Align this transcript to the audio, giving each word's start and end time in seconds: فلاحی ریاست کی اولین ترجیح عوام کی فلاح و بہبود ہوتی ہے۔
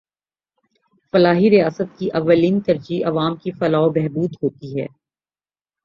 فلاحی 1.13 1.49
ریاست 1.49 1.99
کی 1.99 2.09
اولین 2.13 2.59
ترجیح 2.59 3.05
عوام 3.05 3.35
کی 3.35 3.51
فلاح 3.51 3.81
و 3.81 3.89
بہبود 3.89 4.35
ہوتی 4.43 4.81
ہے۔ 4.81 4.87